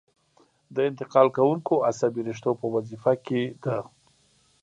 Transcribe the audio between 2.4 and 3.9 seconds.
په وظیفه کې ده.